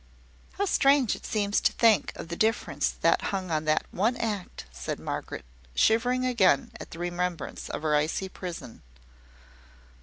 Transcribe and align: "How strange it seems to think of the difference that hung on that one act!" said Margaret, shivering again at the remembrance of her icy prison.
"How 0.53 0.65
strange 0.65 1.15
it 1.15 1.27
seems 1.27 1.61
to 1.61 1.73
think 1.73 2.11
of 2.15 2.27
the 2.29 2.35
difference 2.35 2.89
that 2.89 3.25
hung 3.29 3.51
on 3.51 3.65
that 3.65 3.85
one 3.91 4.17
act!" 4.17 4.65
said 4.71 4.99
Margaret, 4.99 5.45
shivering 5.75 6.25
again 6.25 6.71
at 6.79 6.89
the 6.89 6.97
remembrance 6.97 7.69
of 7.69 7.83
her 7.83 7.95
icy 7.95 8.27
prison. 8.27 8.81